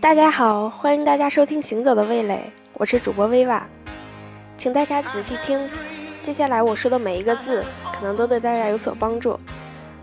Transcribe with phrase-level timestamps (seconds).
[0.00, 3.66] 大家好，欢迎大家收听《行走的味蕾》，我是主播薇娃，
[4.56, 5.68] 请大家仔细听，
[6.22, 9.38] 接下来我说的每一个字，可能都对大家有所帮助，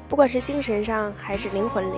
[0.08, 1.98] 不管是精神上还是灵魂里。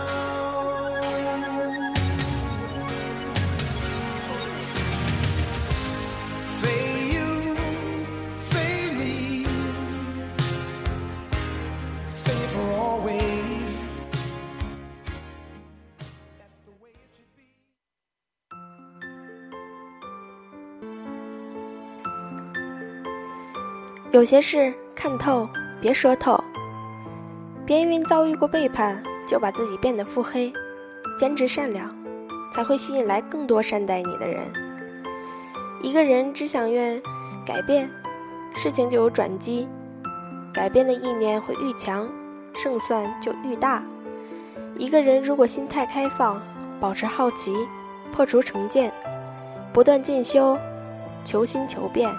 [24.11, 25.47] 有些事看透，
[25.79, 26.37] 别说透。
[27.65, 30.51] 别因为遭遇过背叛，就把自己变得腹黑。
[31.17, 31.89] 坚持善良，
[32.51, 34.41] 才会吸引来更多善待你的人。
[35.81, 37.01] 一个人只想愿
[37.45, 37.89] 改变，
[38.53, 39.65] 事情就有转机。
[40.53, 42.05] 改变的意念会愈强，
[42.53, 43.81] 胜算就愈大。
[44.77, 46.41] 一个人如果心态开放，
[46.81, 47.55] 保持好奇，
[48.11, 48.91] 破除成见，
[49.71, 50.57] 不断进修，
[51.23, 52.13] 求新求变。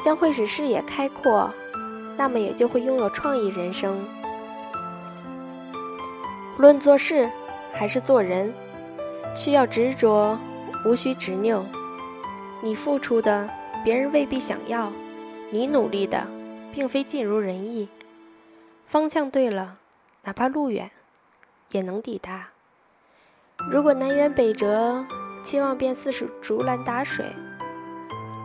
[0.00, 1.50] 将会使视野开阔，
[2.16, 4.04] 那么也就会拥有创意人生。
[6.58, 7.30] 无论做事
[7.72, 8.52] 还是做人，
[9.34, 10.38] 需要执着，
[10.84, 11.64] 无需执拗。
[12.62, 13.48] 你付出的，
[13.82, 14.90] 别人未必想要；
[15.50, 16.26] 你努力的，
[16.72, 17.88] 并非尽如人意。
[18.86, 19.78] 方向对了，
[20.24, 20.90] 哪怕路远，
[21.70, 22.48] 也能抵达。
[23.70, 25.04] 如果南辕北辙，
[25.44, 27.24] 期望便似是竹篮打水。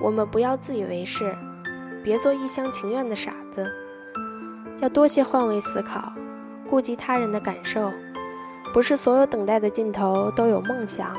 [0.02, 1.36] 我们不要自以为是，
[2.06, 3.68] 别做一厢情愿的傻子。
[4.80, 6.14] 要多些换位思考，
[6.70, 7.92] 顾及他人的感受。
[8.72, 11.16] 不是所有等待的尽头都有梦想，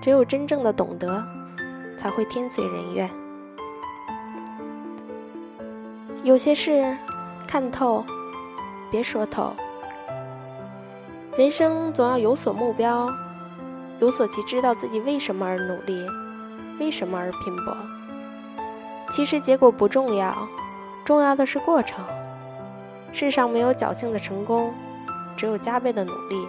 [0.00, 1.20] 只有真正的懂得，
[1.98, 3.10] 才会天遂人愿。
[6.22, 6.96] 有些事
[7.48, 8.04] 看透，
[8.92, 9.52] 别说透。
[11.36, 13.12] 人生总要有所目标，
[13.98, 16.06] 有所其知道自己为什么而努力。
[16.78, 17.76] 为什么而拼搏？
[19.10, 20.46] 其实结果不重要，
[21.04, 22.04] 重要的是过程。
[23.12, 24.72] 世上没有侥幸的成功，
[25.36, 26.46] 只有加倍的努力。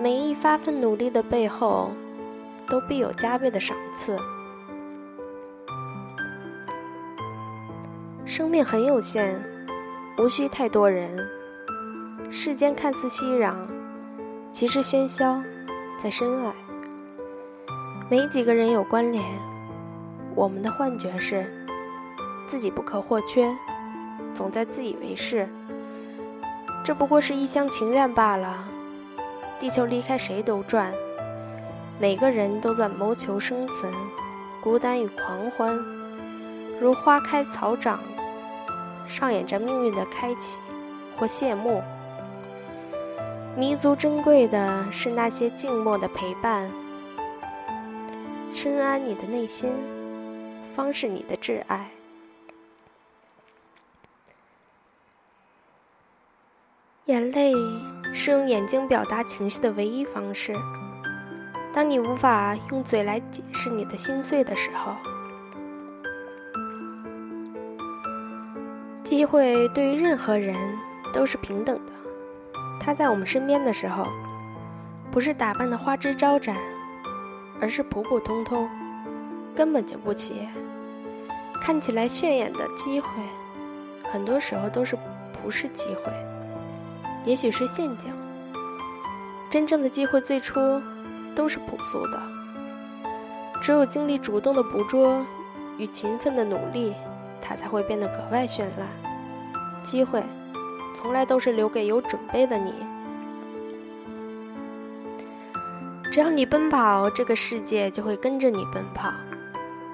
[0.00, 1.90] 每一发奋努力的背后，
[2.68, 4.16] 都必有加倍的赏赐。
[8.24, 9.42] 生命很有限，
[10.18, 11.18] 无需太多人。
[12.30, 13.54] 世间看似熙攘，
[14.52, 15.42] 其实喧嚣
[15.98, 16.52] 在身外。
[18.10, 19.24] 没几个人有关联，
[20.38, 21.52] 我们的幻觉是
[22.46, 23.52] 自己不可或缺，
[24.32, 25.48] 总在自以为是。
[26.84, 28.64] 这不过是一厢情愿罢了。
[29.58, 30.92] 地球离开谁都转，
[31.98, 33.92] 每个人都在谋求生存，
[34.62, 35.76] 孤单与狂欢，
[36.80, 37.98] 如花开草长，
[39.08, 40.60] 上演着命运的开启
[41.16, 41.82] 或谢幕。
[43.56, 46.70] 弥足珍贵的是那些静默的陪伴。
[48.52, 49.72] 深谙你的内心，
[50.78, 51.90] 方是你的挚爱。
[57.06, 57.52] 眼泪
[58.14, 60.54] 是用眼睛表达情绪的唯一方式。
[61.74, 64.94] 当你无法用嘴来解释你的心碎的时候，
[69.02, 70.54] 机会对于任何人
[71.12, 71.92] 都是平等的。
[72.78, 74.06] 他在我们身边的时候，
[75.10, 76.56] 不是打扮的花枝招展。
[77.60, 78.70] 而是普普通通，
[79.56, 80.67] 根本就不起眼。
[81.60, 83.08] 看起来炫眼的机会，
[84.10, 84.96] 很多时候都是
[85.42, 86.12] 不是机会，
[87.24, 88.12] 也许是陷阱。
[89.50, 90.60] 真正的机会最初
[91.34, 92.20] 都是朴素的，
[93.62, 95.24] 只有经历主动的捕捉
[95.78, 96.94] 与勤奋的努力，
[97.40, 98.88] 它才会变得格外绚烂。
[99.82, 100.22] 机会，
[100.94, 102.74] 从来都是留给有准备的你。
[106.10, 109.10] 只要你奔跑，这个世界就会跟着你奔跑；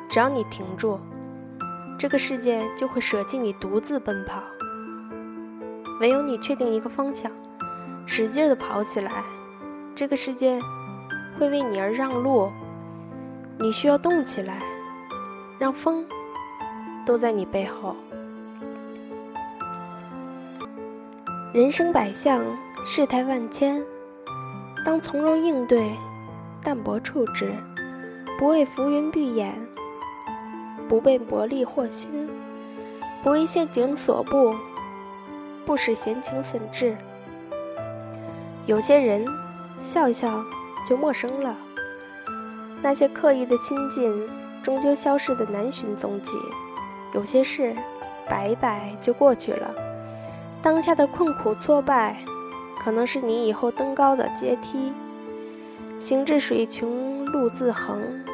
[0.08, 0.98] 只要你停住，
[1.98, 4.42] 这个世界就会舍弃你独自奔跑。
[6.00, 7.30] 唯有你确定一个方向，
[8.04, 9.24] 使劲的跑起来，
[9.94, 10.58] 这个世界
[11.38, 12.50] 会为你而让路。
[13.58, 14.58] 你需要动起来，
[15.58, 16.04] 让风
[17.06, 17.94] 都在你背后。
[21.52, 22.42] 人生百相，
[22.84, 23.80] 世态万千，
[24.84, 25.94] 当从容应对，
[26.60, 27.54] 淡泊处之，
[28.36, 29.54] 不为浮云蔽眼，
[30.88, 32.28] 不被薄利惑心，
[33.22, 34.54] 不为陷阱所布，
[35.64, 36.96] 不使闲情损志。
[38.66, 39.26] 有些人
[39.78, 40.42] 笑笑
[40.86, 41.56] 就陌生了，
[42.82, 44.28] 那些刻意的亲近，
[44.62, 46.36] 终究消失的难寻踪迹。
[47.14, 47.74] 有些事
[48.28, 49.74] 摆一摆就过去了，
[50.62, 52.16] 当下的困苦挫败，
[52.82, 54.92] 可能是你以后登高的阶梯。
[55.96, 58.24] 行至水穷路自横，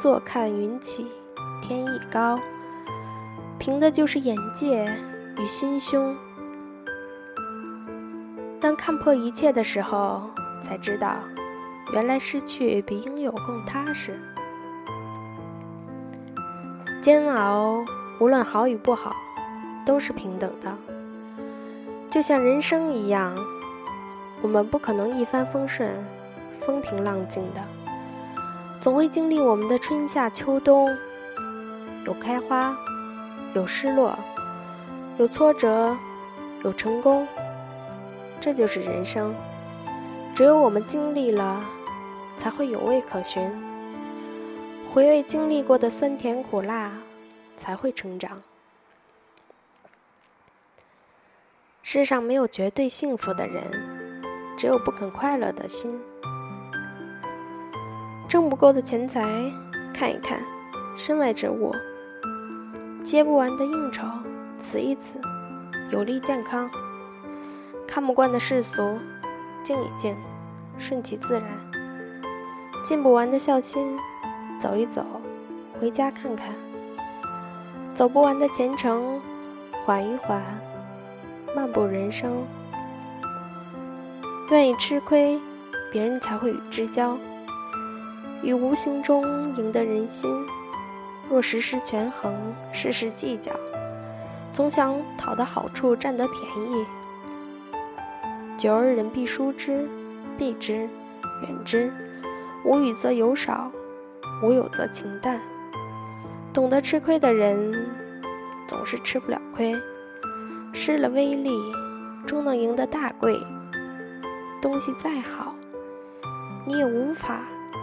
[0.00, 1.06] 坐看云起
[1.60, 2.38] 天亦高。
[3.58, 4.92] 凭的就是眼界
[5.38, 6.16] 与心胸。
[8.60, 10.22] 当看破一切的时候，
[10.62, 11.16] 才知道，
[11.92, 14.18] 原来失去比拥有更踏实。
[17.00, 17.84] 煎熬。
[18.20, 19.12] 无论好与不好，
[19.84, 20.72] 都是平等的。
[22.08, 23.34] 就像人生一样，
[24.40, 25.90] 我们不可能一帆风顺、
[26.60, 27.60] 风平浪静的，
[28.80, 30.96] 总会经历我们的春夏秋冬，
[32.04, 32.76] 有开花，
[33.54, 34.18] 有失落，
[35.18, 35.96] 有挫折，
[36.62, 37.26] 有成功。
[38.40, 39.34] 这就是人生。
[40.34, 41.62] 只有我们经历了，
[42.36, 43.42] 才会有味可循。
[44.92, 46.90] 回味经历过的酸甜苦辣。
[47.56, 48.42] 才会成长。
[51.82, 53.62] 世上没有绝对幸福的人，
[54.56, 55.96] 只有不肯快乐的心。
[58.28, 59.22] 挣不够的钱财，
[59.94, 60.42] 看一看
[60.96, 61.70] 身外之物；
[63.04, 64.02] 接不完的应酬，
[64.62, 65.20] 辞一辞，
[65.90, 66.70] 有利健康。
[67.86, 68.98] 看不惯的世俗，
[69.62, 70.16] 静一静，
[70.78, 71.44] 顺其自然。
[72.82, 73.98] 尽不完的孝心，
[74.58, 75.04] 走一走，
[75.78, 76.54] 回家看看。
[77.94, 79.20] 走不完的前程，
[79.84, 80.40] 缓一缓，
[81.54, 82.32] 漫步人生。
[84.50, 85.38] 愿意吃亏，
[85.92, 87.18] 别人才会与之交。
[88.42, 89.22] 于无形中
[89.56, 90.30] 赢得人心。
[91.28, 92.32] 若时时权衡，
[92.72, 93.52] 事事计较，
[94.52, 96.86] 总想讨得好处，占得便宜，
[98.56, 99.88] 久而人必疏之，
[100.36, 100.88] 避之，
[101.42, 101.92] 远之。
[102.64, 103.70] 无语则友少，
[104.42, 105.40] 无有则情淡。
[106.52, 107.90] 懂得吃亏的人，
[108.68, 109.74] 总是吃不了亏。
[110.72, 111.50] 失了微利，
[112.26, 113.38] 终能赢得大贵。
[114.62, 115.54] 东西再好，
[116.64, 117.40] 你也无法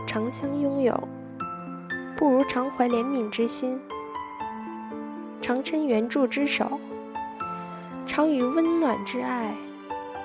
[0.08, 1.08] 长相拥有。
[2.22, 3.82] 不如常怀怜悯之心，
[5.42, 6.80] 常伸援助之手，
[8.06, 9.52] 常与温暖之爱。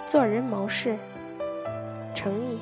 [0.06, 0.94] 做人谋事，
[2.14, 2.58] 诚意。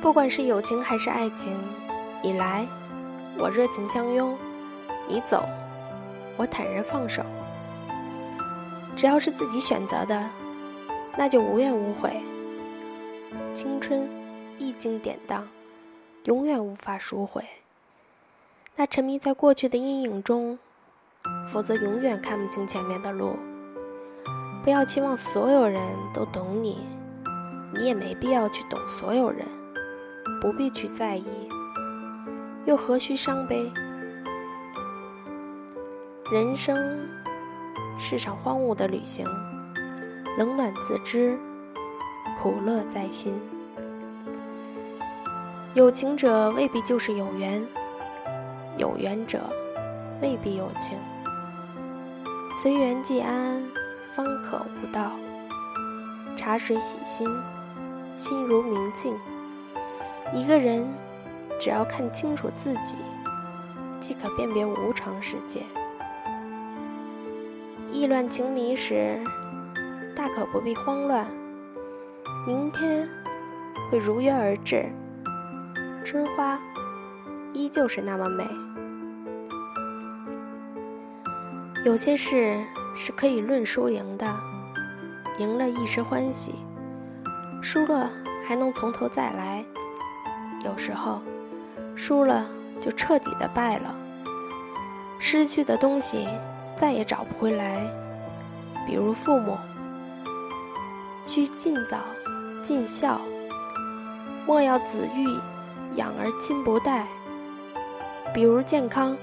[0.00, 1.54] 不管是友情还是爱情，
[2.22, 2.66] 你来，
[3.36, 4.34] 我热情相拥；
[5.06, 5.44] 你走，
[6.38, 7.22] 我坦然放手。
[8.96, 10.26] 只要是自己选择的，
[11.14, 12.10] 那就无怨无悔。
[13.52, 14.08] 青春
[14.60, 15.48] 一经典当，
[16.24, 17.42] 永远无法赎回。
[18.76, 20.58] 那沉迷在过去的阴影中，
[21.48, 23.36] 否则永远看不清前面的路。
[24.62, 26.86] 不要期望所有人都懂你，
[27.74, 29.46] 你也没必要去懂所有人。
[30.42, 31.48] 不必去在意，
[32.66, 33.72] 又何须伤悲？
[36.30, 37.08] 人生
[37.98, 39.26] 是场荒芜的旅行，
[40.36, 41.38] 冷暖自知，
[42.38, 43.34] 苦乐在心。
[45.72, 47.64] 有情者未必就是有缘，
[48.76, 49.38] 有缘者
[50.20, 50.98] 未必有情。
[52.60, 53.62] 随缘即安，
[54.16, 55.12] 方可悟道。
[56.34, 57.28] 茶水洗心，
[58.16, 59.16] 心如明镜。
[60.34, 60.84] 一个人
[61.60, 62.96] 只要看清楚自己，
[64.00, 65.62] 即可辨别无常世界。
[67.92, 69.22] 意乱情迷时，
[70.16, 71.28] 大可不必慌乱，
[72.44, 73.08] 明天
[73.88, 74.90] 会如约而至。
[76.04, 76.58] 春花
[77.52, 78.46] 依旧是那么美。
[81.84, 82.62] 有些事
[82.94, 84.26] 是可以论输赢的，
[85.38, 86.54] 赢了一时欢喜，
[87.62, 88.10] 输了
[88.46, 89.64] 还能从头再来。
[90.64, 91.20] 有时候，
[91.96, 92.46] 输了
[92.80, 93.94] 就彻底的败了。
[95.18, 96.26] 失去的东西
[96.76, 97.80] 再也找不回来，
[98.86, 99.56] 比如父母，
[101.26, 101.98] 需尽早
[102.62, 103.20] 尽孝；
[104.46, 105.26] 莫要子欲
[105.96, 107.06] 养而亲不待。
[108.32, 109.16] 比如健康，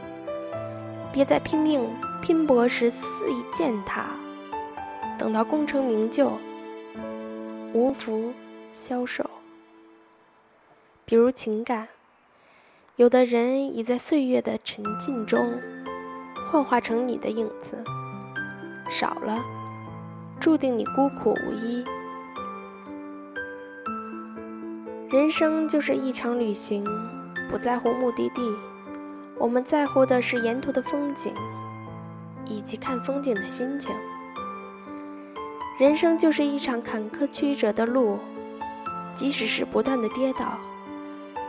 [1.11, 1.87] 别在拼命
[2.21, 4.05] 拼搏时肆意践踏，
[5.17, 6.31] 等到功成名就，
[7.73, 8.33] 无福
[8.71, 9.29] 消受。
[11.05, 11.87] 比如情感，
[12.97, 15.57] 有的人已在岁月的沉浸中
[16.51, 17.81] 幻化成你的影子，
[18.89, 19.41] 少了，
[20.39, 21.85] 注定你孤苦无依。
[25.09, 26.85] 人生就是一场旅行，
[27.49, 28.41] 不在乎目的地，
[29.37, 31.33] 我们在乎的是沿途的风景，
[32.43, 33.95] 以及看风景的心情。
[35.79, 38.19] 人生就是一场坎坷曲折的路，
[39.15, 40.59] 即使是不断的跌倒，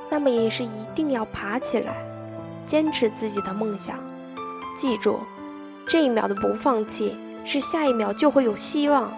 [0.08, 1.96] 那么也是一定要爬起来，
[2.64, 3.96] 坚持自己的梦想。
[4.76, 5.18] 记住，
[5.84, 9.12] 这一秒的不放弃，是下一秒就会有希望。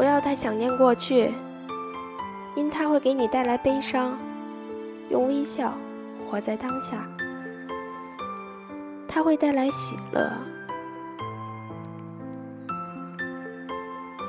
[0.00, 1.30] 不要太想念过去，
[2.54, 4.16] 因它会给你带来悲伤。
[5.10, 5.74] 用微笑
[6.26, 7.06] 活在当下，
[9.06, 10.32] 它会带来喜乐。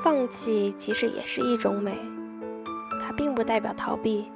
[0.04, 1.96] 放弃其实也是一种美，
[3.00, 4.30] 它并不代表逃避，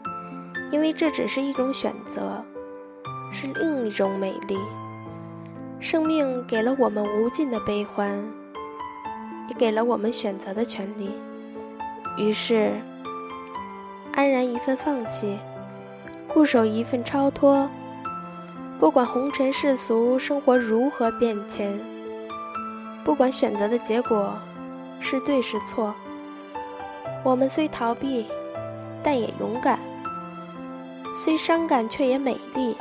[0.72, 2.42] 因为这只是一种选择，
[3.30, 4.56] 是另一种美丽。
[5.80, 8.26] 生命给了我们无尽的悲欢。
[9.48, 11.10] 也给了我们选择的权利，
[12.16, 12.72] 于是，
[14.12, 15.38] 安然一份放弃，
[16.26, 17.68] 固守一份超脱。
[18.78, 21.78] 不管红尘世俗生活如何变迁，
[23.04, 24.34] 不管选择的结果
[25.00, 25.94] 是对是错，
[27.24, 28.26] 我们虽逃避，
[29.02, 29.78] 但也勇敢；
[31.14, 32.76] 虽伤感，却也美丽。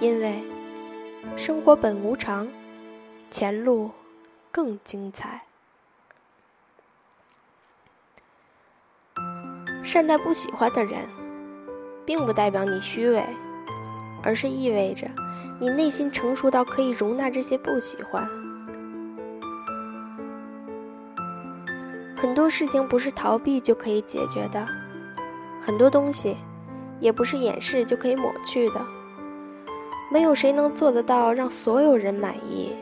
[0.00, 0.42] 因为
[1.36, 2.46] 生活本无常，
[3.30, 3.90] 前路
[4.50, 5.42] 更精彩。
[9.82, 11.00] 善待不喜欢的人，
[12.04, 13.24] 并不代表你虚伪，
[14.22, 15.06] 而是意味着
[15.58, 18.26] 你内心成熟到可以容纳这些不喜欢。
[22.16, 24.64] 很多事情不是逃避就可以解决的，
[25.60, 26.36] 很多东西
[27.00, 28.80] 也不是掩饰就可以抹去的。
[30.12, 32.72] 没有谁能做得到让所有人满意，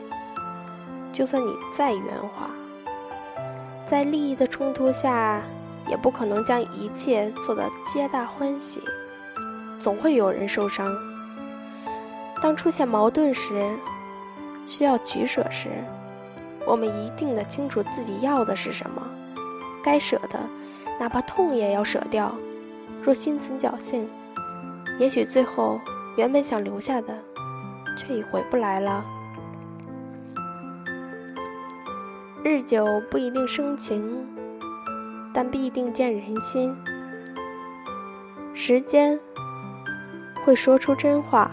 [1.11, 2.03] 就算你再圆
[2.35, 2.49] 滑，
[3.85, 5.41] 在利益的冲突下。
[5.87, 8.81] 也不可能将一切做得皆大欢喜，
[9.79, 10.93] 总会有人受伤。
[12.41, 13.69] 当出现矛盾时，
[14.67, 15.69] 需要取舍时，
[16.65, 19.01] 我们一定得清楚自己要的是什么，
[19.83, 20.39] 该舍的，
[20.99, 22.33] 哪怕痛也要舍掉。
[23.03, 24.07] 若心存侥幸，
[24.99, 25.79] 也许最后
[26.15, 27.17] 原本想留下的，
[27.97, 29.03] 却已回不来了。
[32.43, 34.25] 日久不一定生情。
[35.33, 36.75] 但必定见人心，
[38.53, 39.19] 时间
[40.43, 41.51] 会说出真话。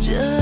[0.00, 0.39] 在